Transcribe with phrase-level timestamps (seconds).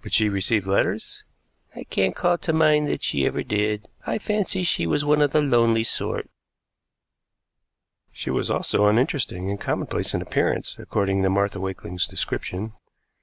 [0.00, 1.22] "But she received letters?"
[1.76, 3.90] "I can't call to mind that she ever did.
[4.06, 6.30] I fancy she was one of the lonely sort."
[8.10, 12.72] She was also uninteresting and commonplace in appearance, according to Martha Wakeling's description.